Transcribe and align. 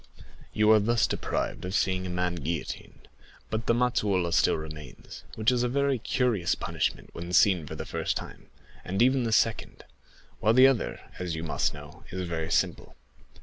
You 0.51 0.71
are 0.71 0.79
thus 0.79 1.05
deprived 1.05 1.63
of 1.63 1.75
seeing 1.75 2.07
a 2.07 2.09
man 2.09 2.33
guillotined; 2.33 3.07
but 3.51 3.67
the 3.67 3.73
mazzolata 3.75 4.33
still 4.33 4.55
remains, 4.57 5.21
which 5.35 5.51
is 5.51 5.61
a 5.61 5.69
very 5.69 5.99
curious 5.99 6.55
punishment 6.55 7.11
when 7.13 7.31
seen 7.33 7.67
for 7.67 7.75
the 7.75 7.85
first 7.85 8.17
time, 8.17 8.47
and 8.83 8.99
even 9.03 9.25
the 9.25 9.31
second, 9.31 9.83
while 10.39 10.53
the 10.55 10.65
other, 10.65 10.99
as 11.19 11.35
you 11.35 11.43
must 11.43 11.75
know, 11.75 12.03
is 12.09 12.27
very 12.27 12.49
simple. 12.51 12.95